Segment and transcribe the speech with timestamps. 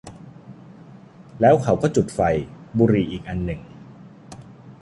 [1.41, 2.19] แล้วเขาก็จุดไฟ
[2.77, 3.61] บุหรี่อีกอันหนึ่ง